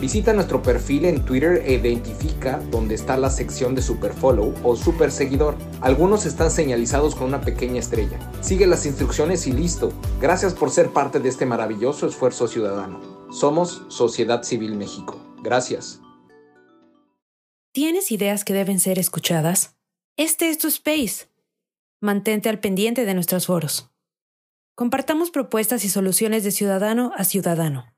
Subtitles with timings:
[0.00, 5.10] Visita nuestro perfil en Twitter e identifica dónde está la sección de Superfollow o Super
[5.10, 5.56] Seguidor.
[5.80, 8.16] Algunos están señalizados con una pequeña estrella.
[8.40, 9.92] Sigue las instrucciones y listo.
[10.20, 13.00] Gracias por ser parte de este maravilloso esfuerzo ciudadano.
[13.32, 15.20] Somos Sociedad Civil México.
[15.42, 16.00] Gracias.
[17.72, 19.76] ¿Tienes ideas que deben ser escuchadas?
[20.16, 21.26] Este es tu space.
[22.00, 23.90] Mantente al pendiente de nuestros foros.
[24.76, 27.97] Compartamos propuestas y soluciones de ciudadano a ciudadano.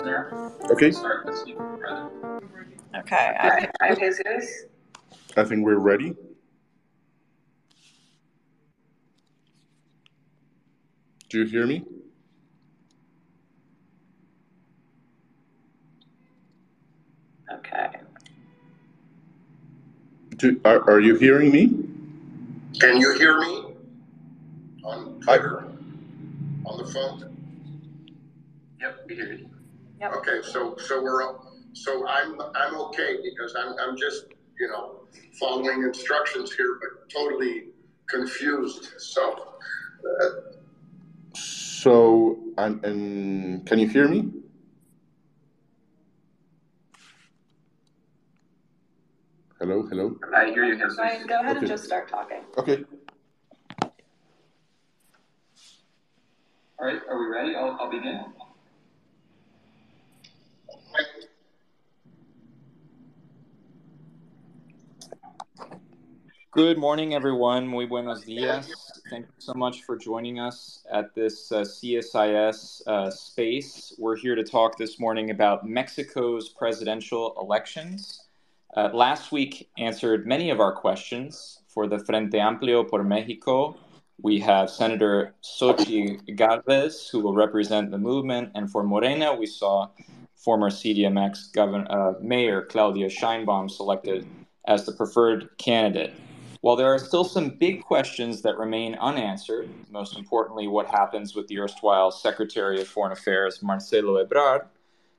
[0.00, 0.70] SocCivilMX.
[0.70, 0.92] Okay,
[2.94, 4.64] Okay, I, I, Jesus.
[5.36, 6.14] I think we're ready.
[11.30, 11.84] Do you hear me?
[17.50, 17.88] Okay.
[20.36, 21.68] Do, are, are you hearing me?
[22.78, 23.74] Can you hear me?
[24.84, 25.64] On Twitter?
[26.66, 27.36] On the phone?
[28.80, 29.48] Yep, we hear you.
[30.00, 30.11] Yep.
[30.22, 31.34] Okay, so, so we're,
[31.72, 34.26] so I'm, I'm okay because I'm, I'm just,
[34.60, 35.00] you know,
[35.40, 37.70] following instructions here, but totally
[38.08, 39.54] confused, so.
[40.22, 40.28] uh,
[41.34, 44.30] So, and, and can you hear me?
[49.58, 50.16] Hello, hello.
[50.34, 50.98] I hear you, Jesus.
[50.98, 52.42] Ryan, go ahead and just start talking.
[52.58, 52.84] Okay.
[56.78, 57.54] All right, are we ready?
[57.56, 58.24] I'll, I'll begin.
[66.52, 67.66] Good morning, everyone.
[67.66, 68.70] Muy buenos dias.
[69.10, 73.94] Thank you so much for joining us at this uh, CSIS uh, space.
[73.98, 78.24] We're here to talk this morning about Mexico's presidential elections.
[78.76, 83.76] Uh, last week answered many of our questions for the Frente Amplio por Mexico
[84.22, 88.52] we have Senator Xochitl Galvez, who will represent the movement.
[88.54, 89.88] And for Morena, we saw
[90.36, 94.26] former CDMX governor, uh, Mayor Claudia Sheinbaum selected
[94.66, 96.14] as the preferred candidate.
[96.62, 101.48] While there are still some big questions that remain unanswered, most importantly, what happens with
[101.48, 104.68] the erstwhile Secretary of Foreign Affairs, Marcelo Ebrard,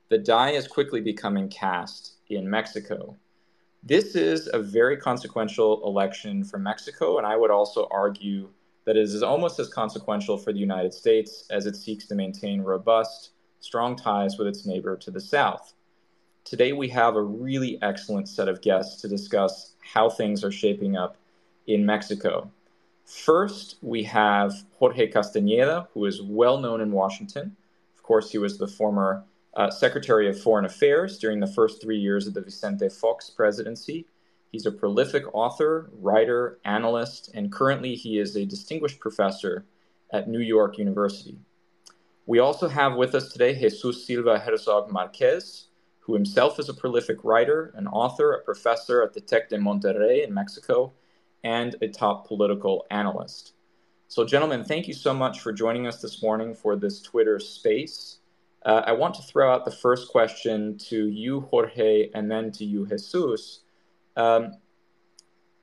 [0.08, 3.14] the die is quickly becoming cast in Mexico.
[3.82, 8.48] This is a very consequential election for Mexico, and I would also argue
[8.86, 12.62] that it is almost as consequential for the United States as it seeks to maintain
[12.62, 15.74] robust, strong ties with its neighbor to the south.
[16.44, 20.96] Today, we have a really excellent set of guests to discuss how things are shaping
[20.96, 21.18] up
[21.66, 22.50] in Mexico.
[23.04, 27.56] First, we have Jorge Castañeda, who is well known in Washington.
[27.96, 29.24] Of course, he was the former
[29.54, 34.06] uh, Secretary of Foreign Affairs during the first three years of the Vicente Fox presidency
[34.54, 39.64] He's a prolific author, writer, analyst, and currently he is a distinguished professor
[40.12, 41.40] at New York University.
[42.24, 47.24] We also have with us today Jesus Silva Herzog Marquez, who himself is a prolific
[47.24, 50.92] writer, an author, a professor at the Tec de Monterrey in Mexico,
[51.44, 53.52] and a top political analyst.
[54.08, 58.18] So, gentlemen, thank you so much for joining us this morning for this Twitter space.
[58.64, 62.64] Uh, I want to throw out the first question to you, Jorge, and then to
[62.64, 63.60] you, Jesus.
[64.16, 64.52] Um,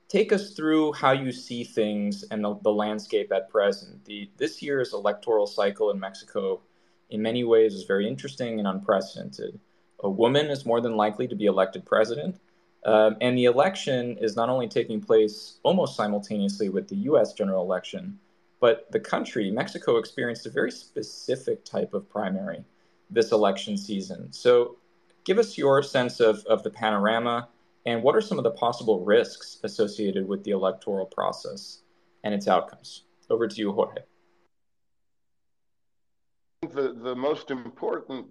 [0.07, 4.03] take us through how you see things and the, the landscape at present.
[4.05, 6.61] The, this year's electoral cycle in Mexico,
[7.09, 9.59] in many ways, is very interesting and unprecedented.
[10.03, 12.39] A woman is more than likely to be elected president.
[12.85, 17.63] Um, and the election is not only taking place almost simultaneously with the US general
[17.63, 18.19] election,
[18.59, 22.63] but the country, Mexico, experienced a very specific type of primary
[23.09, 24.31] this election season.
[24.31, 24.77] So,
[25.25, 27.49] give us your sense of, of the panorama
[27.85, 31.79] and what are some of the possible risks associated with the electoral process
[32.23, 33.03] and its outcomes?
[33.29, 34.01] Over to you, Jorge.
[36.61, 38.27] The, the most important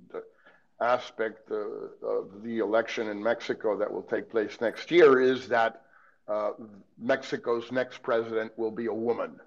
[0.80, 5.82] aspect of the election in Mexico that will take place next year is that
[6.28, 6.52] uh,
[6.98, 9.38] Mexico's next president will be a woman.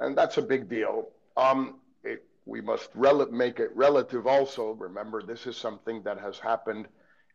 [0.00, 1.08] And that's a big deal.
[1.36, 4.72] Um, it, we must rel- make it relative also.
[4.72, 6.88] Remember, this is something that has happened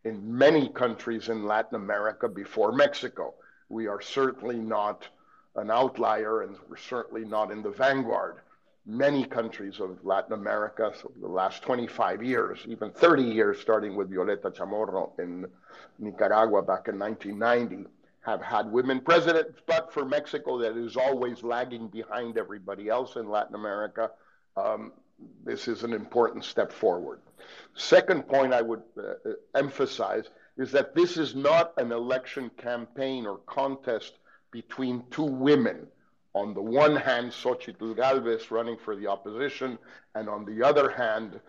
[0.03, 3.33] in many countries in Latin America before Mexico.
[3.69, 5.07] We are certainly not
[5.55, 8.37] an outlier and we're certainly not in the vanguard.
[8.85, 14.11] Many countries of Latin America, so the last 25 years, even 30 years, starting with
[14.11, 15.47] Violeta Chamorro in
[15.97, 17.89] Nicaragua back in 1990,
[18.21, 19.59] have had women presidents.
[19.65, 24.11] But for Mexico, that is always lagging behind everybody else in Latin America,
[24.55, 24.91] um,
[25.43, 27.21] this is an important step forward.
[27.75, 30.25] Second point I would uh, uh, emphasize
[30.57, 34.13] is that this is not an election campaign or contest
[34.51, 35.87] between two women.
[36.35, 39.79] On the one hand, Xochitl Galvez running for the opposition,
[40.13, 41.39] and on the other hand,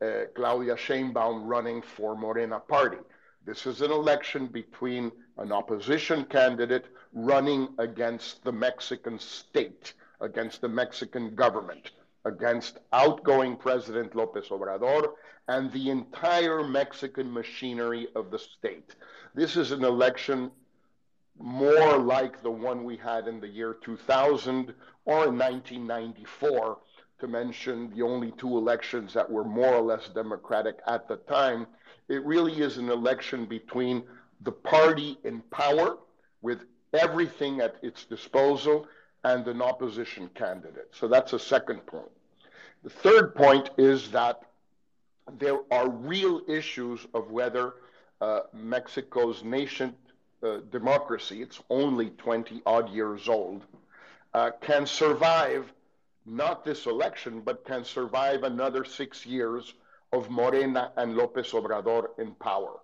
[0.00, 2.98] uh, Claudia Sheinbaum running for Morena Party.
[3.46, 10.68] This is an election between an opposition candidate running against the Mexican state, against the
[10.68, 11.90] Mexican government
[12.24, 15.12] against outgoing President Lopez Obrador
[15.48, 18.94] and the entire Mexican machinery of the state.
[19.34, 20.50] This is an election
[21.38, 26.78] more like the one we had in the year 2000 or in 1994,
[27.20, 31.66] to mention the only two elections that were more or less democratic at the time.
[32.08, 34.04] It really is an election between
[34.42, 35.98] the party in power
[36.42, 36.60] with
[36.92, 38.86] everything at its disposal
[39.24, 40.88] and an opposition candidate.
[40.92, 42.10] So that's a second point.
[42.82, 44.42] The third point is that
[45.38, 47.74] there are real issues of whether
[48.20, 49.94] uh, Mexico's nation
[50.44, 53.62] uh, democracy, it's only 20 odd years old,
[54.34, 55.72] uh, can survive
[56.26, 59.74] not this election, but can survive another six years
[60.12, 62.80] of Morena and Lopez Obrador in power.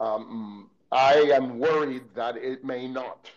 [0.00, 3.30] Um, I am worried that it may not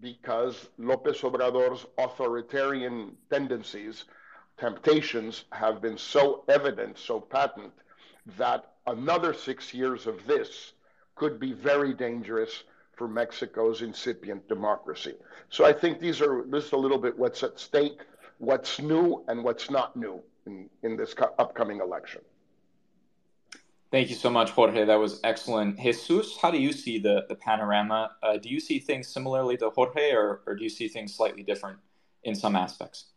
[0.00, 4.04] because Lopez Obrador's authoritarian tendencies,
[4.58, 7.72] temptations have been so evident, so patent,
[8.38, 10.72] that another six years of this
[11.14, 12.64] could be very dangerous
[12.96, 15.14] for Mexico's incipient democracy.
[15.48, 18.00] So I think these are is a little bit what's at stake,
[18.38, 22.22] what's new and what's not new in, in this upcoming election.
[23.90, 24.84] Thank you so much, Jorge.
[24.84, 25.78] That was excellent.
[25.78, 28.10] Jesus, how do you see the, the panorama?
[28.22, 31.44] Uh, do you see things similarly to Jorge, or, or do you see things slightly
[31.44, 31.78] different
[32.24, 33.13] in some aspects?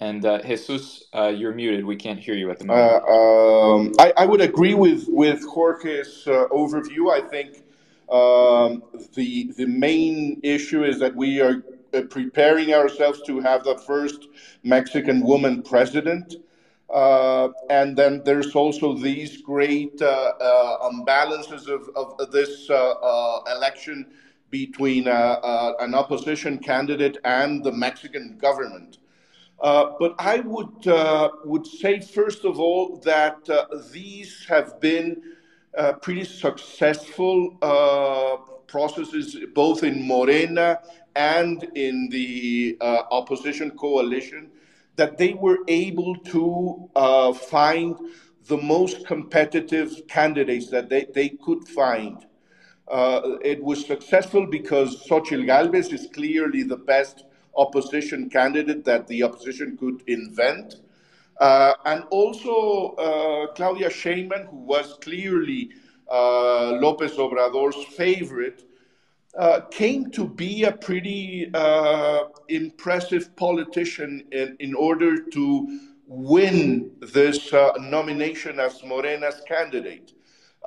[0.00, 1.84] And uh, Jesus, uh, you're muted.
[1.86, 3.04] We can't hear you at the moment.
[3.08, 7.10] Uh, um, I, I, would agree with with Jorge's uh, overview.
[7.10, 7.62] I think
[8.10, 8.84] Um,
[9.14, 14.28] the the main issue is that we are uh, preparing ourselves to have the first
[14.64, 16.36] Mexican woman president.
[16.94, 20.06] Uh, and then there's also these great uh,
[20.40, 24.06] uh, imbalances of, of this election
[24.50, 28.98] between an opposition candidate and the Mexican government.
[29.60, 30.86] But I would
[31.44, 33.48] would say first of all that
[33.92, 35.22] these have been
[36.02, 37.56] pretty successful
[38.66, 40.80] processes both in Morena
[41.14, 44.50] and in the uh, opposition coalition
[44.96, 47.96] that they were able to uh, find
[48.48, 52.26] the most competitive candidates that they, they could find.
[52.88, 57.24] Uh, it was successful because Xochitl Galvez is clearly the best
[57.56, 60.76] opposition candidate that the opposition could invent.
[61.40, 65.70] Uh, and also uh, Claudia Sheinbaum, who was clearly
[66.10, 68.62] uh, Lopez Obrador's favorite,
[69.36, 77.52] uh, came to be a pretty uh, impressive politician in, in order to win this
[77.52, 80.12] uh, nomination as Morena's candidate.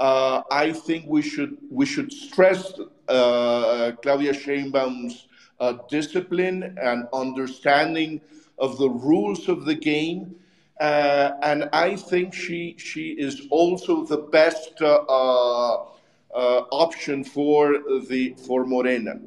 [0.01, 2.73] I think we should we should stress
[3.07, 5.27] Claudia Sheinbaum's
[5.59, 8.21] uh, discipline and understanding
[8.57, 10.35] of the rules of the game,
[10.79, 15.77] and I think she she is also the best uh,
[16.33, 19.19] option for the for Morena.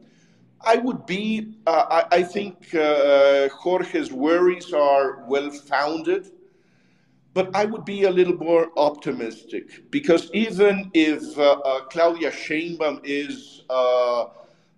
[0.65, 1.55] I would be.
[1.67, 6.31] Uh, I, I, think uh, Jorge's worries are well founded,
[7.35, 13.01] but I would be a little more optimistic because even if uh, uh, Claudia Sheinbaum
[13.03, 14.27] is uh,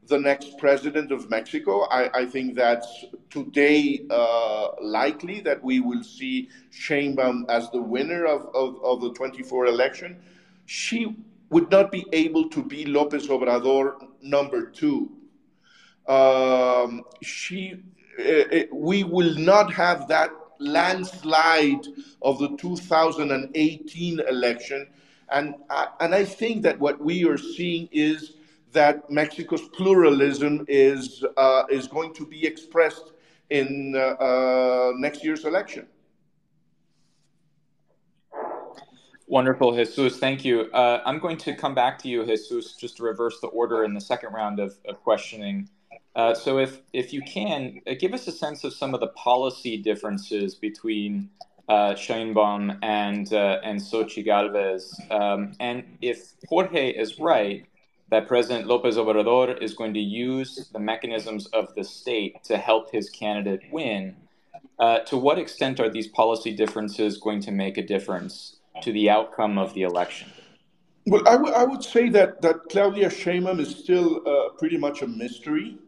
[0.07, 4.07] the next president of Mexico, I, I think that's today
[4.81, 10.21] likely that we will see Sheinbaum as the winner of, of, of the 24 election.
[10.67, 11.17] She
[11.51, 15.11] would not be able to be Lopez Obrador number two.
[16.07, 17.83] Um, she,
[18.19, 21.87] uh, we will not have that landslide
[22.23, 24.87] of the 2018 election.
[25.31, 28.35] And, uh, and I think that what we are seeing is
[28.75, 33.13] that Mexico's pluralism is, uh, is going to be expressed
[33.51, 35.87] in uh, next year's election.
[39.27, 40.19] Wonderful, Jesus.
[40.19, 40.71] Thank you.
[40.73, 43.95] Uh, I'm going to come back to you, Jesus, just to reverse the order in
[43.95, 45.69] the second round of, of questioning.
[46.15, 49.09] Uh, so, if if you can, uh, give us a sense of some of the
[49.09, 51.31] policy differences between
[51.69, 57.67] uh, and uh, and Xochitl Galvez, um, and if Jorge is right
[58.15, 62.91] that President Lopez Obrador is going to use the mechanisms of the state to help
[62.91, 64.17] his candidate win.
[64.79, 68.57] Uh, to what extent are these policy differences going to make a difference?
[68.83, 70.31] to the outcome of the election?
[71.07, 75.03] Well, I, w- I would say that, that Claudia Sheinbaum is still uh, pretty much
[75.03, 75.79] a mystery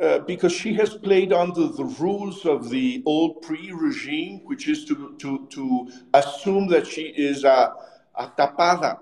[0.00, 4.84] uh, because she has played under the rules of the old PRI regime, which is
[4.86, 7.74] to, to, to assume that she is a,
[8.14, 8.98] a tapada.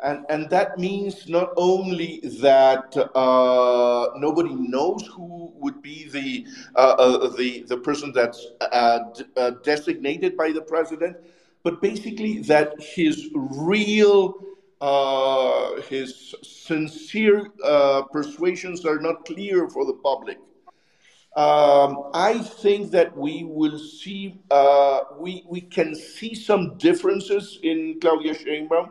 [0.00, 6.94] And, and that means not only that uh, nobody knows who would be the, uh,
[6.98, 9.24] uh, the, the person that's uh, d-
[9.64, 11.16] designated by the president,
[11.64, 14.34] but basically that his real,
[14.80, 20.38] uh, his sincere uh, persuasions are not clear for the public.
[21.36, 27.98] Um, I think that we will see, uh, we, we can see some differences in
[28.00, 28.90] Claudia Sheinbaum.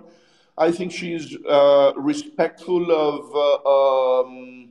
[0.57, 4.69] I think she's uh, respectful of uh, um,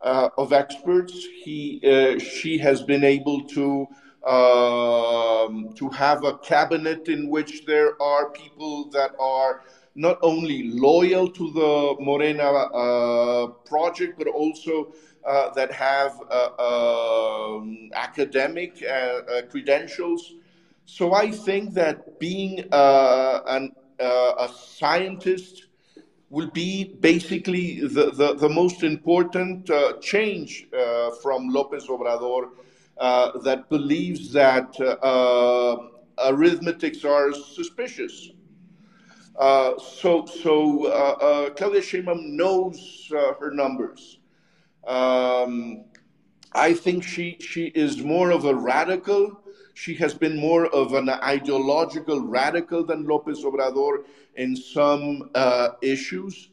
[0.00, 1.12] uh, of experts.
[1.44, 1.80] He
[2.18, 3.86] she has been able to
[4.26, 9.62] um, to have a cabinet in which there are people that are
[9.94, 14.92] not only loyal to the Morena uh, project, but also
[15.26, 20.34] uh, that have uh, um, academic uh, uh, credentials.
[20.86, 25.66] So I think that being uh, an, a scientist
[26.30, 30.66] will be basically the, the, the most important change
[31.22, 32.48] from Lopez Obrador
[32.98, 35.76] uh, that believes that uh,
[36.28, 38.30] arithmetics are suspicious.
[39.38, 44.18] Uh, so, so uh, Claudia Sheinbaum knows her numbers.
[44.86, 45.84] Um,
[46.52, 49.41] I think she she is more of a radical.
[49.74, 54.04] She has been more of an ideological radical than Lopez Obrador
[54.36, 56.48] in some uh, issues.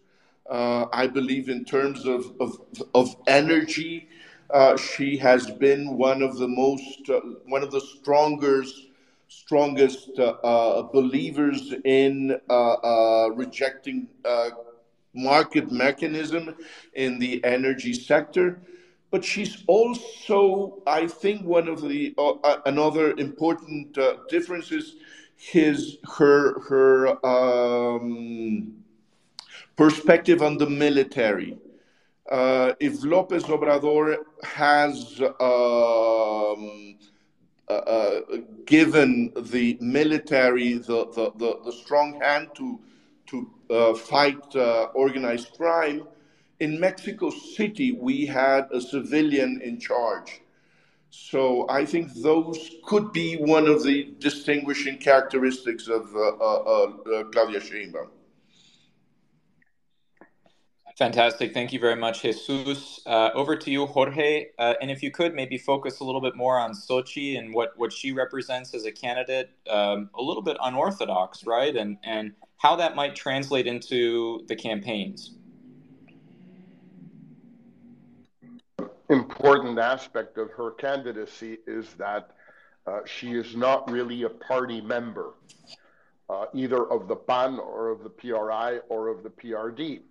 [0.50, 2.60] Uh, I believe in terms of, of,
[2.96, 4.10] of energy
[4.52, 8.88] uh, she has been one of the most, uh, one of the strongest,
[9.28, 12.40] strongest uh, uh believers in
[13.36, 14.08] rejecting
[15.14, 16.56] market mechanism
[16.94, 18.60] in the energy sector.
[19.12, 24.96] But she's also, I think, one of the uh, uh another important uh, differences
[25.36, 28.74] his her her um,
[29.76, 31.58] perspective on the military.
[32.30, 36.96] Uh, if Lopez Obrador has um,
[37.70, 38.22] uh, uh,
[38.66, 42.80] given the military the, the, the, the, strong hand to
[43.28, 44.56] to uh, fight
[44.96, 46.04] organized crime,
[46.60, 50.42] in Mexico City we had a civilian in charge.
[51.12, 57.24] So I think those could be one of the distinguishing characteristics of uh, uh, uh,
[57.32, 58.10] Claudia Sheinbaum.
[60.98, 61.54] Fantastic.
[61.54, 63.00] Thank you very much, Jesus.
[63.06, 64.48] Uh, over to you, Jorge.
[64.60, 67.72] Uh, and if you could maybe focus a little bit more on Xochitl and what,
[67.78, 71.74] what she represents as a candidate, um, a little bit unorthodox, right?
[71.74, 75.39] And, and how that might translate into the campaigns.
[79.10, 82.32] Important aspect of her candidacy is that
[82.86, 85.34] uh, she is not really a party member,
[86.30, 90.02] uh, either of the PAN or of the PRI or of the PRD.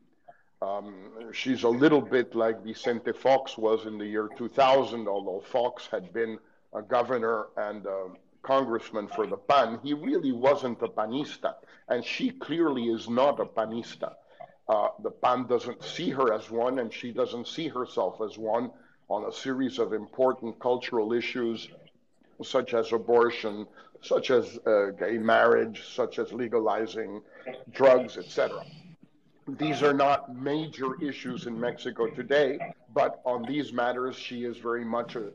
[0.61, 5.87] Um, she's a little bit like Vicente Fox was in the year 2000, although Fox
[5.87, 6.39] had been
[6.75, 8.09] a governor and a
[8.43, 9.79] congressman for the PAN.
[9.85, 11.55] He really wasn't a panista,
[11.89, 14.15] and she clearly is not a panista.
[14.69, 18.71] Uh, the PAN doesn't see her as one, and she doesn't see herself as one
[19.09, 21.69] on a series of important cultural issues,
[22.43, 23.67] such as abortion,
[24.03, 27.23] such as uh, gay marriage, such as legalizing
[27.73, 28.65] drugs, etc.
[29.49, 32.59] These are not major issues in Mexico today,
[32.93, 35.31] but on these matters, she is very much a,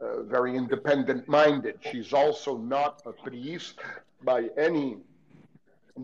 [0.00, 1.78] a very independent minded.
[1.90, 3.82] She's also not a priista
[4.22, 4.98] by any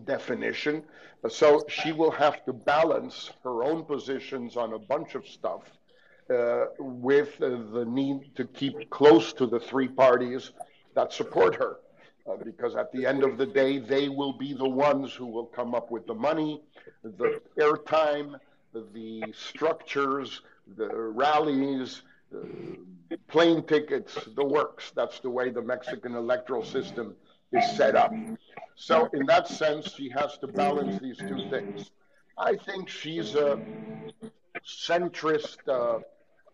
[0.03, 0.83] definition.
[1.29, 5.61] So she will have to balance her own positions on a bunch of stuff
[6.29, 10.51] uh, with uh, the need to keep close to the three parties
[10.95, 11.77] that support her.
[12.25, 15.45] Uh, because at the end of the day, they will be the ones who will
[15.45, 16.61] come up with the money,
[17.03, 18.39] the airtime,
[18.93, 20.41] the structures,
[20.77, 24.91] the rallies, the plane tickets, the works.
[24.95, 27.15] That's the way the Mexican electoral system
[27.51, 28.13] is set up.
[28.75, 31.91] So, in that sense, she has to balance these two things.
[32.37, 33.59] I think she's a
[34.65, 35.99] centrist, uh,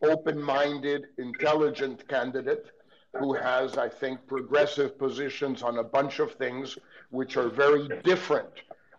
[0.02, 2.72] open minded, intelligent candidate
[3.18, 6.78] who has, I think, progressive positions on a bunch of things
[7.10, 8.50] which are very different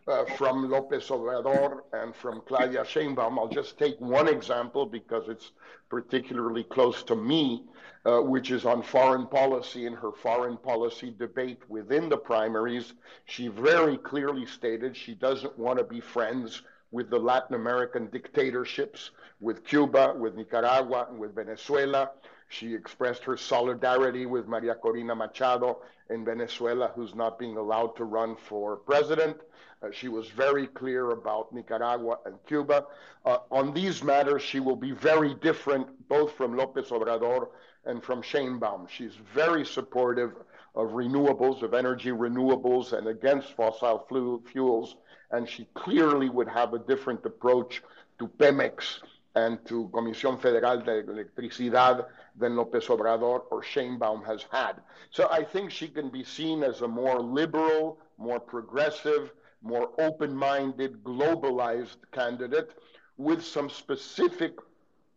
[0.08, 3.38] uh, from Lopez Obrador and from Claudia Sheinbaum.
[3.38, 5.52] I'll just take one example because it's
[5.88, 7.64] particularly close to me,
[8.04, 9.86] uh, which is on foreign policy.
[9.86, 12.94] In her foreign policy debate within the primaries,
[13.26, 16.62] she very clearly stated she doesn't want to be friends
[16.92, 22.10] with the Latin American dictatorships, with Cuba, with Nicaragua, and with Venezuela.
[22.48, 28.04] She expressed her solidarity with Maria Corina Machado in Venezuela, who's not being allowed to
[28.04, 29.36] run for president.
[29.82, 32.86] Uh, she was very clear about Nicaragua and Cuba.
[33.24, 37.48] Uh, on these matters, she will be very different both from Lopez Obrador
[37.86, 38.88] and from Sheinbaum.
[38.88, 40.32] She's very supportive
[40.74, 44.06] of renewables, of energy renewables, and against fossil
[44.46, 44.96] fuels
[45.30, 47.82] and she clearly would have a different approach
[48.18, 49.00] to Pemex
[49.36, 52.06] and to Comisión Federal de Electricidad
[52.36, 54.74] than López Obrador or Sheinbaum has had.
[55.10, 60.34] So I think she can be seen as a more liberal, more progressive, more open
[60.34, 62.70] minded, globalized candidate
[63.18, 64.54] with some specific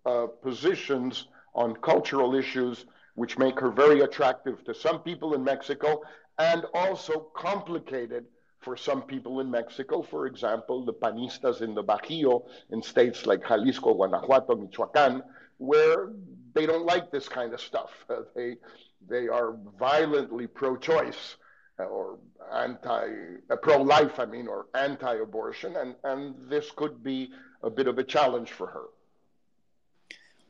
[0.06, 6.02] uh, positions on cultural issues which make her very attractive to some people in Mexico
[6.40, 8.26] and also complicated
[8.60, 13.46] for some people in Mexico, for example, the panistas in the Bajío, in states like
[13.46, 15.22] Jalisco, Guanajuato, Michoacán,
[15.58, 16.12] where
[16.54, 17.92] they don't like this kind of stuff.
[18.10, 18.56] Uh, they,
[19.08, 21.36] they are violently pro choice
[21.80, 22.20] uh, or
[22.54, 23.10] anti
[23.50, 27.32] uh, pro life, I mean, or anti abortion, and, and this could be
[27.64, 28.86] a bit of a challenge for her.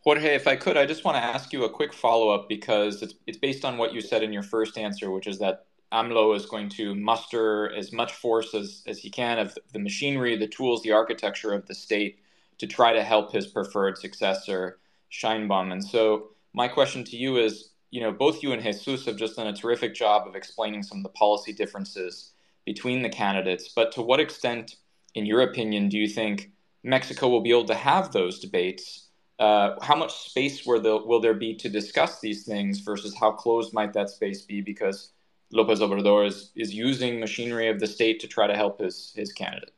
[0.03, 3.01] Jorge, if I could, I just want to ask you a quick follow up because
[3.01, 6.35] it's, it's based on what you said in your first answer, which is that AMLO
[6.35, 10.47] is going to muster as much force as, as he can of the machinery, the
[10.47, 12.19] tools, the architecture of the state
[12.57, 14.79] to try to help his preferred successor,
[15.11, 15.71] Sheinbaum.
[15.71, 19.35] And so, my question to you is you know, both you and Jesus have just
[19.35, 22.31] done a terrific job of explaining some of the policy differences
[22.65, 23.69] between the candidates.
[23.69, 24.77] But to what extent,
[25.13, 26.49] in your opinion, do you think
[26.83, 29.09] Mexico will be able to have those debates?
[29.43, 33.73] Uh, how much space the, will there be to discuss these things versus how closed
[33.73, 34.61] might that space be?
[34.61, 35.11] Because
[35.51, 39.33] Lopez Obrador is, is using machinery of the state to try to help his, his
[39.33, 39.73] candidate.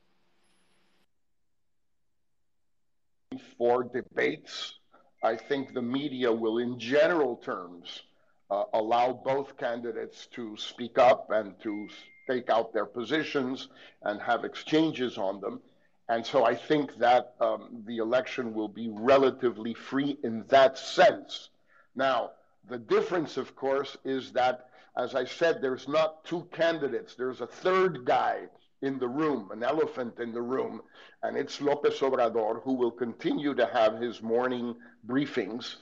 [3.58, 4.76] for debates.
[5.24, 8.04] I think the media will, in general terms,
[8.52, 11.88] uh, allow both candidates to speak up and to
[12.26, 13.70] stake out their positions
[14.04, 15.60] and have exchanges on them.
[16.08, 21.50] And so I think that um, the election will be relatively free in that sense.
[21.96, 22.32] Now,
[22.70, 27.48] the difference, of course, is that, as I said, there's not two candidates, there's a
[27.48, 28.48] third guy
[28.82, 30.82] in the room, an elephant in the room,
[31.24, 34.76] and it's Lopez Obrador who will continue to have his morning
[35.08, 35.78] briefings,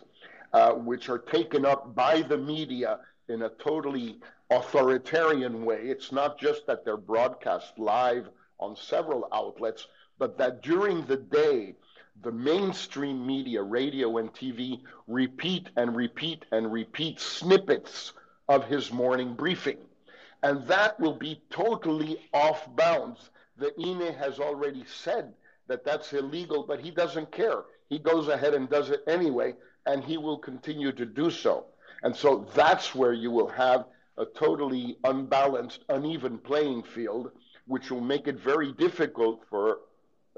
[0.53, 5.81] uh, which are taken up by the media in a totally authoritarian way.
[5.83, 11.76] It's not just that they're broadcast live on several outlets, but that during the day,
[12.23, 18.13] the mainstream media, radio and TV, repeat and repeat and repeat snippets
[18.47, 19.78] of his morning briefing.
[20.41, 23.30] And that will be totally off bounds.
[23.58, 25.34] The INE has already said
[25.67, 27.63] that that's illegal, but he doesn't care.
[27.89, 31.65] He goes ahead and does it anyway, and he will continue to do so.
[32.04, 33.86] And so that's where you will have
[34.17, 37.32] a totally unbalanced, uneven playing field,
[37.65, 39.80] which will make it very difficult for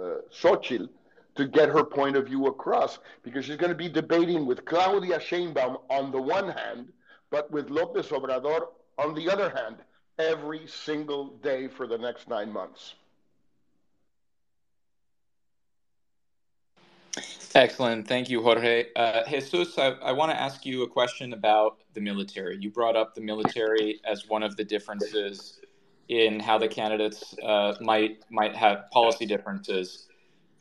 [0.02, 0.90] uh, Xochitl
[1.36, 5.20] to get her point of view across because she's going to be debating with Claudia
[5.20, 6.92] Sheinbaum on the one hand,
[7.30, 9.78] but with Lopez Obrador on the other hand,
[10.18, 12.96] every single day for the next nine months.
[17.54, 18.06] Excellent.
[18.06, 18.88] Thank you, Jorge.
[18.98, 22.58] Uh, Jesus, I, I want to ask you a question about the military.
[22.60, 25.62] You brought up the military as one of the differences
[26.10, 30.08] in how the candidates uh, might might have policy differences.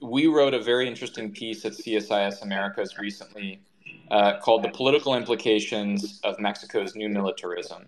[0.00, 3.60] We wrote a very interesting piece at CSIS Americas recently
[4.10, 7.86] uh, called "The Political Implications of Mexico's New Militarism,"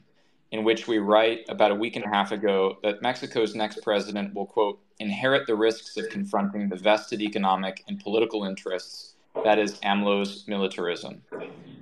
[0.52, 4.34] in which we write about a week and a half ago that Mexico's next president
[4.34, 9.78] will quote inherit the risks of confronting the vested economic and political interests that is
[9.80, 11.22] AMLO's militarism,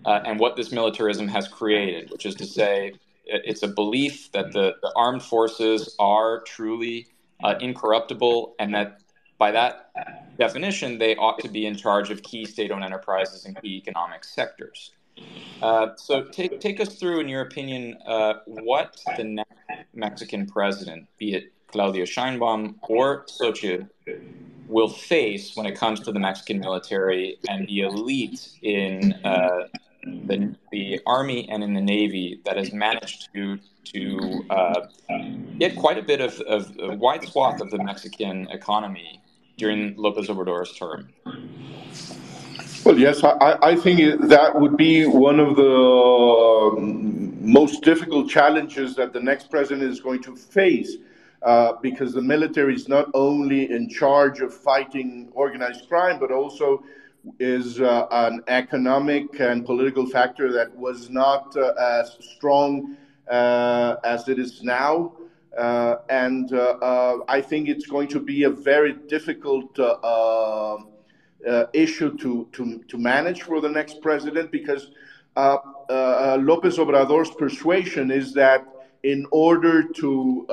[0.04, 2.94] uh, and what this militarism has created, which is to say
[3.26, 7.06] it's a belief that the, the armed forces are truly
[7.42, 9.00] uh, incorruptible and that
[9.38, 9.90] by that
[10.38, 14.92] definition they ought to be in charge of key state-owned enterprises and key economic sectors.
[15.62, 19.50] Uh, so take, take us through in your opinion uh, what the next
[19.94, 23.88] mexican president be it claudia sheinbaum or xochitl
[24.66, 29.68] will face when it comes to the mexican military and the elite in uh,
[30.04, 34.86] the, the Army and in the Navy that has managed to to uh,
[35.58, 39.20] get quite a bit of, of a wide swath of the Mexican economy
[39.58, 41.08] during Lopez Obrador's term.
[42.84, 48.94] Well, yes, I, I think that would be one of the um, most difficult challenges
[48.96, 50.96] that the next president is going to face.
[51.42, 56.82] Uh, because the military is not only in charge of fighting organized crime, but also
[57.38, 62.96] is uh, an economic and political factor that was not uh, as strong
[63.30, 65.12] uh, as it is now.
[65.56, 69.78] Uh, and uh, uh, I think it's going to be a very difficult
[71.72, 74.90] issue to, to, to manage for the next president because
[75.36, 78.66] Lopez Obrador's persuasion is that
[79.02, 80.46] in order to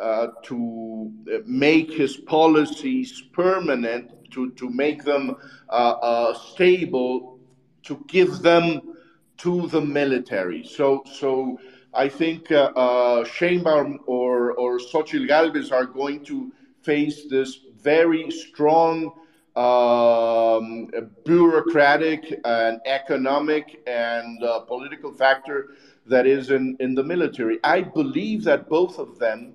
[0.00, 1.12] uh, to
[1.46, 5.36] make his policies permanent, to, to make them
[5.70, 7.38] uh, uh, stable,
[7.82, 8.94] to give them
[9.38, 10.64] to the military.
[10.64, 11.58] So, so
[11.94, 18.30] I think uh, uh, Sheinbaum or, or Xochitl Galvez are going to face this very
[18.30, 19.12] strong
[19.56, 20.90] um,
[21.24, 25.70] bureaucratic and economic and uh, political factor
[26.06, 27.58] that is in, in the military.
[27.64, 29.54] I believe that both of them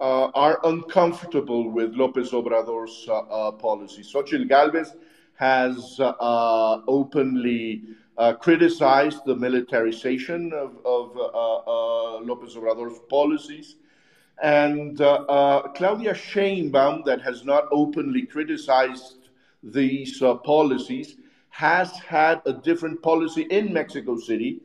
[0.00, 4.02] uh, are uncomfortable with Lopez Obrador's uh, uh, policy.
[4.02, 4.94] Xochitl Galvez
[5.34, 6.00] has
[6.86, 7.82] openly
[8.40, 11.16] criticized the militarization of, of
[12.24, 13.76] Lopez Obrador's policies.
[14.42, 19.28] And Claudia Sheinbaum, that has not openly criticized
[19.62, 21.16] these policies,
[21.50, 24.60] has had a different policy in Mexico City.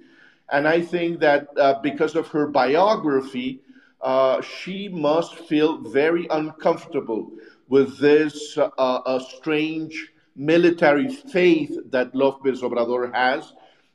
[0.52, 3.60] And I think that uh, because of her biography,
[4.08, 7.30] uh, she must feel very uncomfortable
[7.68, 13.52] with this uh, strange military faith that López Obrador has,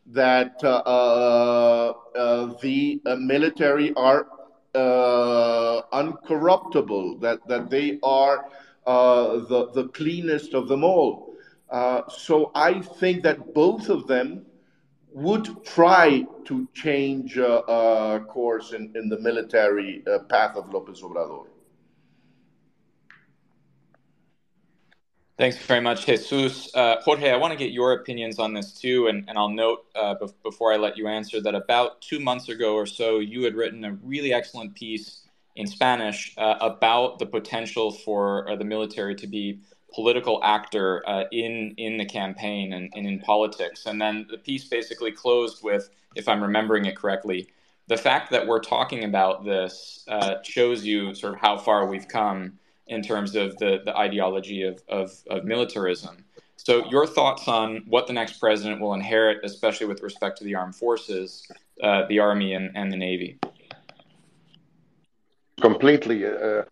[0.08, 4.26] that uh, uh, uh, the military are
[4.74, 8.44] uncorruptible, that, that they are
[8.84, 11.34] the, the cleanest of them all.
[12.10, 14.44] so I think that both of them
[15.14, 21.02] would try to change uh, uh, course in, in the military uh, path of Lopez
[21.02, 21.46] Obrador.
[25.38, 26.72] Thanks very much, Jesus.
[26.74, 29.08] Uh, Jorge, I want to get your opinions on this too.
[29.08, 32.48] And, and I'll note uh, be- before I let you answer that about two months
[32.48, 35.22] ago or so, you had written a really excellent piece
[35.56, 39.58] in Spanish uh, about the potential for the military to be
[39.94, 43.86] political actor uh, in in the campaign and, and in politics.
[43.86, 47.48] And then the piece basically closed with, if I'm remembering it correctly,
[47.88, 52.08] the fact that we're talking about this uh, shows you sort of how far we've
[52.08, 56.24] come in terms of the, the ideology of, of, of militarism.
[56.56, 60.54] So, your thoughts on what the next president will inherit, especially with respect to the
[60.54, 61.48] armed forces,
[61.82, 63.38] uh, the army, and, and the navy?
[65.60, 66.24] Completely.
[66.24, 66.62] Uh,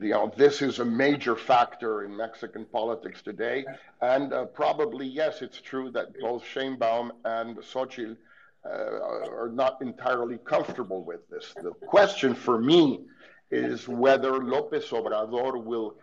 [0.00, 3.64] you know, this is a major factor in Mexican politics today.
[4.00, 8.16] And uh, probably, yes, it's true that both Sheinbaum and Xochitl
[8.64, 11.54] uh, are not entirely comfortable with this.
[11.62, 13.04] The question for me
[13.50, 15.94] is whether Lopez Obrador will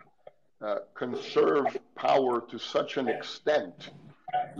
[0.62, 3.90] uh, conserve power to such an extent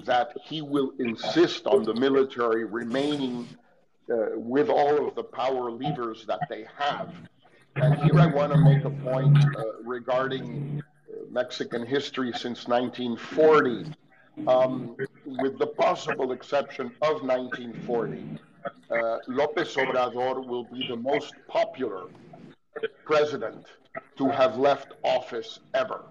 [0.04, 3.48] that he will insist on the military remaining
[4.12, 7.12] uh, with all of the power levers that they have.
[7.76, 10.82] And here I want to make a point uh, regarding
[11.30, 13.92] Mexican history since 1940.
[14.46, 18.38] Um, with the possible exception of 1940,
[18.90, 22.06] uh, Lopez Obrador will be the most popular
[23.04, 23.66] president
[24.18, 26.02] to have left office ever.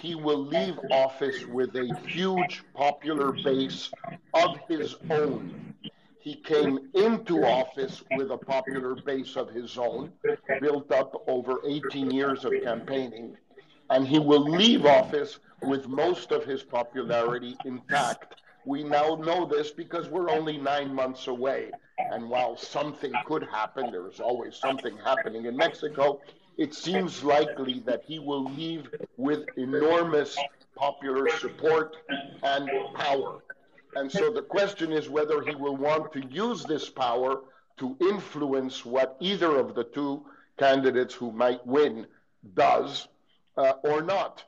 [0.00, 3.90] He will leave office with a huge popular base
[4.34, 5.74] of his own.
[6.28, 10.12] He came into office with a popular base of his own,
[10.60, 13.34] built up over 18 years of campaigning,
[13.88, 18.42] and he will leave office with most of his popularity intact.
[18.66, 21.70] We now know this because we're only nine months away.
[21.98, 26.20] And while something could happen, there is always something happening in Mexico,
[26.58, 30.36] it seems likely that he will leave with enormous
[30.76, 31.96] popular support
[32.42, 33.40] and power.
[33.94, 37.40] And so the question is whether he will want to use this power
[37.78, 40.24] to influence what either of the two
[40.58, 42.06] candidates who might win
[42.54, 43.08] does
[43.56, 44.44] uh, or not.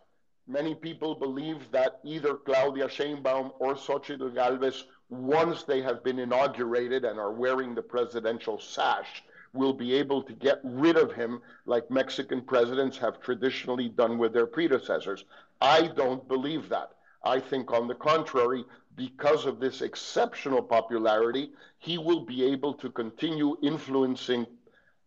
[0.47, 7.05] Many people believe that either Claudia Sheinbaum or Xochitl Galvez, once they have been inaugurated
[7.05, 9.23] and are wearing the presidential sash,
[9.53, 14.33] will be able to get rid of him like Mexican presidents have traditionally done with
[14.33, 15.25] their predecessors.
[15.61, 16.93] I don't believe that.
[17.23, 18.65] I think, on the contrary,
[18.97, 24.47] because of this exceptional popularity, he will be able to continue influencing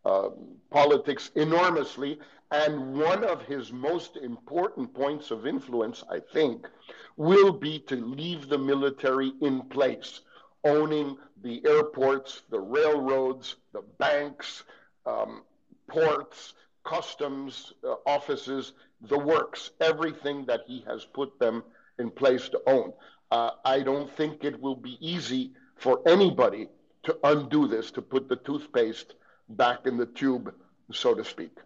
[0.06, 0.30] uh,
[0.70, 2.20] politics enormously
[2.54, 6.70] and one of his most important points of influence, I think,
[7.18, 10.22] will be to leave the military in place,
[10.64, 14.64] owning the airports, the railroads, the banks,
[15.08, 15.42] um,
[15.88, 21.64] ports, customs uh, offices, the works, everything that he has put them
[21.98, 22.94] in place to own.
[23.34, 26.68] Uh, I don't think it will be easy for anybody
[27.02, 29.16] to undo this, to put the toothpaste
[29.50, 30.54] back in the tube,
[30.92, 31.58] so to speak.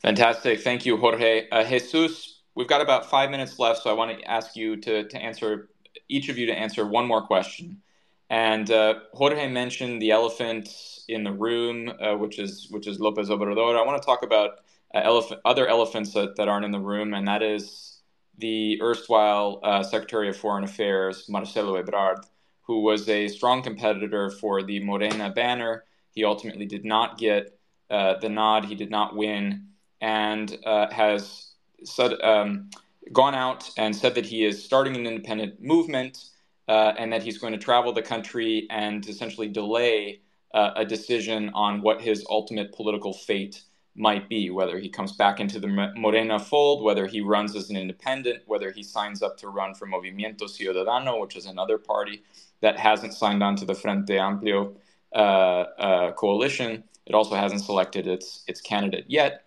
[0.00, 0.62] Fantastic.
[0.62, 1.50] Thank you, Jorge.
[1.50, 5.06] Uh, Jesus, we've got about five minutes left, so I want to ask you to,
[5.06, 5.68] to answer,
[6.08, 7.82] each of you to answer one more question.
[8.30, 10.70] And uh, Jorge mentioned the elephant
[11.08, 13.78] in the room, uh, which is which is Lopez Obrador.
[13.78, 14.50] I want to talk about
[14.94, 17.97] uh, elephant, other elephants that, that aren't in the room, and that is
[18.38, 22.24] the erstwhile uh, Secretary of Foreign Affairs, Marcelo Ebrard,
[22.62, 25.84] who was a strong competitor for the Morena banner.
[26.12, 27.58] He ultimately did not get
[27.90, 28.64] uh, the nod.
[28.64, 29.68] He did not win
[30.00, 31.52] and uh, has
[31.84, 32.70] said, um,
[33.12, 36.30] gone out and said that he is starting an independent movement
[36.68, 40.20] uh, and that he's going to travel the country and essentially delay
[40.54, 43.62] uh, a decision on what his ultimate political fate
[43.98, 47.76] might be, whether he comes back into the Morena fold, whether he runs as an
[47.76, 52.22] independent, whether he signs up to run for Movimiento Ciudadano, which is another party
[52.60, 54.74] that hasn't signed on to the Frente Amplio
[55.14, 56.84] uh, uh, coalition.
[57.06, 59.44] It also hasn't selected its its candidate yet.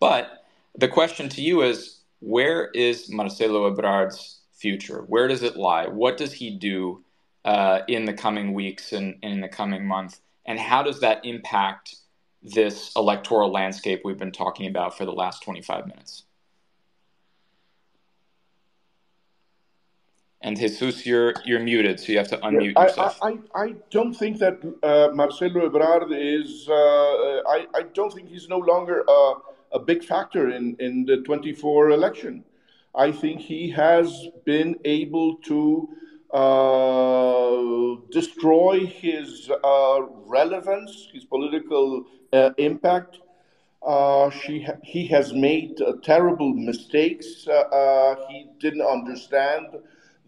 [0.00, 0.44] But
[0.76, 5.04] the question to you is where is Marcelo Ebrard's future?
[5.06, 5.86] Where does it lie?
[5.86, 7.04] What does he do
[7.44, 10.20] uh, in the coming weeks and, and in the coming month?
[10.46, 11.96] And how does that impact
[12.42, 16.24] this electoral landscape we've been talking about for the last 25 minutes?
[20.42, 23.18] And Jesus, you're you're muted, so you have to unmute I, yourself.
[23.20, 26.66] I, I, I don't think that uh, Marcelo Ebrard is.
[26.66, 29.34] Uh, I, I don't think he's no longer a,
[29.72, 32.42] a big factor in, in the 24 election.
[32.94, 35.99] I think he has been able to uh,
[38.10, 43.18] destroy his uh, relevance, his political uh, impact,
[43.96, 44.54] Uh, she
[44.94, 47.28] he has made uh, terrible mistakes.
[47.48, 49.66] Uh, uh, he didn't understand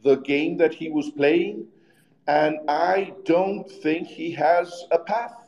[0.07, 1.57] the game that he was playing,
[2.27, 5.38] and I don't think he has a path.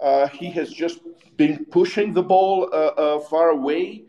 [0.00, 1.00] Uh, he has just
[1.36, 4.02] been pushing the ball uh, far away,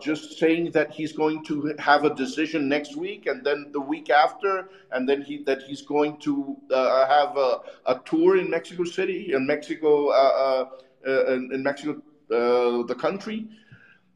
[0.00, 4.10] just saying that he's going to have a decision next week, and then the week
[4.10, 9.32] after, and then he that he's going to have a, a, tour in Mexico City
[9.32, 10.64] in Mexico uh,
[11.06, 13.48] in, in, Mexico, uh, the country.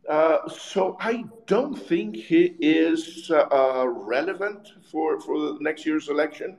[0.09, 6.57] Uh, so I don't think he is relevant for, for the next year's election.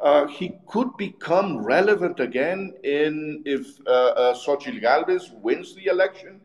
[0.00, 6.40] Uh, he could become relevant again in if uh, uh, Xochitl Galvez wins the election.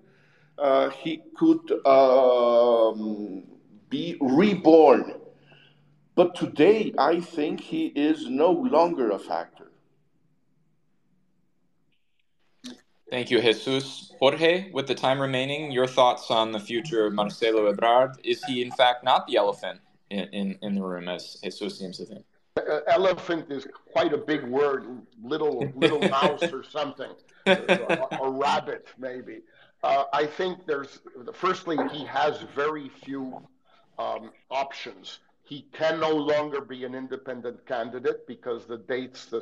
[0.60, 3.44] Uh, he could um,
[3.90, 5.14] be reborn.
[6.16, 9.72] But today, I think he is no longer a factor.
[13.10, 14.12] Thank you, Jesus.
[14.20, 18.16] Jorge, with the time remaining, your thoughts on the future of Marcelo Ebrard.
[18.24, 19.80] Is he, in fact, not the elephant
[20.12, 22.26] in, in, in the room, as Jesus seems to think?
[22.58, 24.86] Uh, elephant is quite a big word,
[25.24, 27.12] little little mouse or something,
[27.46, 29.40] a, a, rabbit maybe.
[29.82, 31.00] Uh, I think there's,
[31.34, 33.42] firstly, he has very few
[33.98, 35.20] um, options.
[35.44, 39.34] He can no longer be an independent candidate because the dates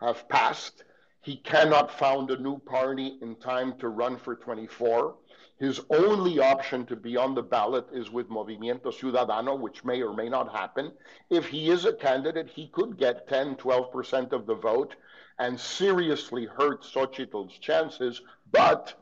[0.00, 0.84] have passed.
[1.22, 5.16] He cannot found a new party in time to run for 24.
[5.58, 10.14] His only option to be on the ballot is with Movimiento Ciudadano, which may or
[10.14, 10.92] may not happen.
[11.28, 14.96] If he is a candidate, he could get 10, 12% of the vote
[15.38, 18.94] and seriously hurt Xochitl's chances, but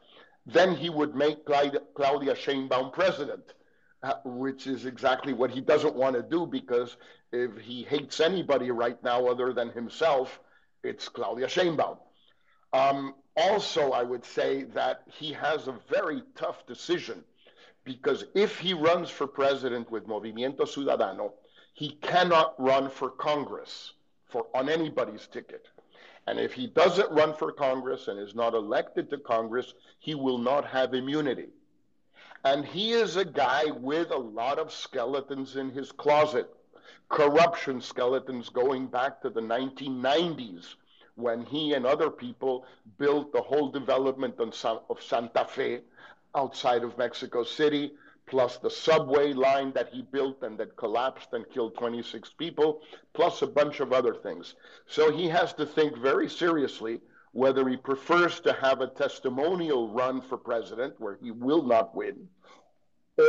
[0.48, 3.54] then he would make Claudia Sheinbaum president,
[4.02, 6.96] uh, which is exactly what he doesn't want to do because
[7.32, 10.40] if he hates anybody right now other than himself,
[10.82, 11.98] it's Claudia Sheinbaum.
[12.72, 17.22] Um, also, I would say that he has a very tough decision
[17.84, 21.32] because if he runs for president with Movimiento Ciudadano,
[21.74, 23.92] he cannot run for Congress
[24.28, 25.66] for on anybody's ticket.
[26.28, 30.36] And if he doesn't run for Congress and is not elected to Congress, he will
[30.36, 31.48] not have immunity.
[32.44, 36.54] And he is a guy with a lot of skeletons in his closet,
[37.08, 40.74] corruption skeletons going back to the 1990s
[41.14, 42.66] when he and other people
[42.98, 44.52] built the whole development on
[44.90, 45.80] of Santa Fe
[46.34, 47.92] outside of Mexico City,
[48.28, 52.80] plus the subway line that he built and that collapsed and killed 26 people,
[53.14, 54.54] plus a bunch of other things.
[54.86, 57.00] So he has to think very seriously
[57.32, 62.28] whether he prefers to have a testimonial run for president where he will not win,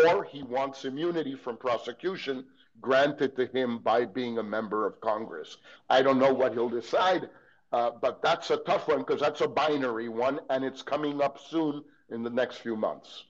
[0.08, 2.46] or he wants immunity from prosecution
[2.82, 5.58] granted to him by being a member of Congress.
[5.90, 7.30] I don't know what he'll decide.
[7.72, 11.40] Uh, but that's a tough one because that's a binary one, and it's coming up
[11.50, 13.26] soon in the next few months.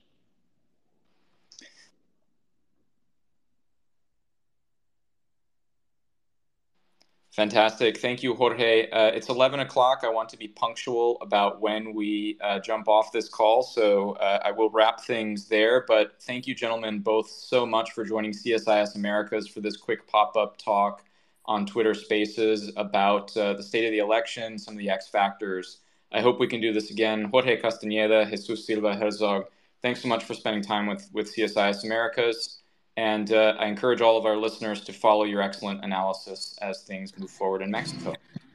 [7.32, 7.98] Fantastic.
[7.98, 8.90] Thank you, Jorge.
[8.90, 10.00] Uh, it's 11 o'clock.
[10.02, 14.40] I want to be punctual about when we uh, jump off this call, so uh,
[14.44, 15.84] I will wrap things there.
[15.86, 20.36] But thank you, gentlemen, both so much for joining CSIS Americas for this quick pop
[20.36, 21.04] up talk
[21.46, 25.78] on Twitter Spaces about uh, the state of the election, some of the X factors.
[26.12, 27.26] I hope we can do this again.
[27.26, 29.44] Jorge Castañeda, Jesus Silva Herzog,
[29.82, 32.59] thanks so much for spending time with, with CSIS Americas.
[33.00, 37.18] And uh, I encourage all of our listeners to follow your excellent analysis as things
[37.18, 38.12] move forward in Mexico.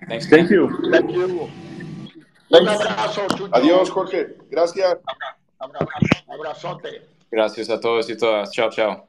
[0.08, 0.27] Thanks.
[0.27, 0.69] Thank you.
[0.91, 1.49] Thank you.
[2.51, 4.36] Adiós, Jorge.
[4.51, 4.97] Gracias.
[6.29, 7.01] Abrazote.
[7.31, 8.51] Gracias a todos y todas.
[8.51, 9.08] Chao, chao.